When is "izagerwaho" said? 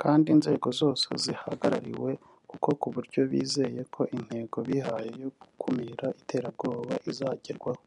7.12-7.82